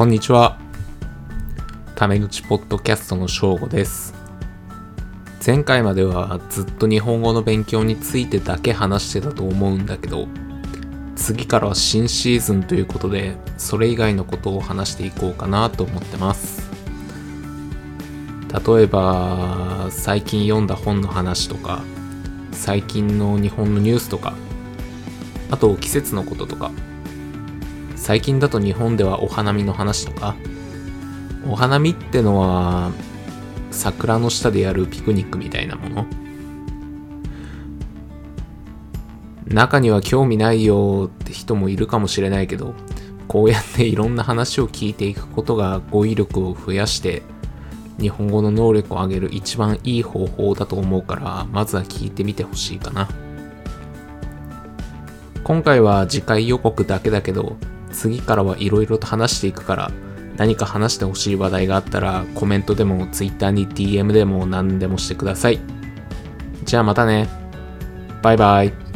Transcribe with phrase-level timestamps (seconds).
[0.00, 0.58] こんにちは。
[1.94, 4.14] タメ口ポッドキャストの翔吾です。
[5.46, 10.26] 前回まではずっと日本語の勉強についてだけ話してたと思うんだけど、
[11.16, 16.70] 次からは新シーズンということで、それ以外のことを話していこうかなと思ってます。
[18.48, 21.82] 例えば、最近読んだ本の話とか、
[22.52, 24.32] 最近の日本のニュースとか、
[25.50, 26.70] あと季節のこととか、
[28.10, 30.34] 最近だと日本ではお花見の話とか、
[31.48, 32.90] お花見ってのは、
[33.70, 36.06] 桜の下でやるピクニックみたいなもの
[39.46, 42.74] 中には興味ないよって人もいるかもしれないけど、
[43.28, 47.22] こうやっていろんな話を聞いていくことが語彙力を増やして、
[48.00, 53.08] 日本語の能力を上げる一番いい方法だと思うから、まずは聞いてみてほしいかな。
[55.44, 57.56] 今回は次回予告だけだけど、
[57.92, 59.90] 次からはいろいろと話していくから、
[60.36, 65.60] 何か話してほしい話題があったら、コメントでも Twitter に DM でも何でもしてください。
[66.64, 67.28] じゃあまたね。
[68.22, 68.89] バイバイ。